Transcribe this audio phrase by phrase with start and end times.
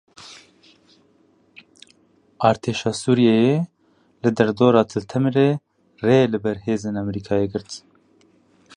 [2.49, 3.55] Artêşa Sûriyeyê
[4.21, 5.49] li derdora Til Temirê
[6.05, 7.69] rê li ber hêzên Amerîkayê girt.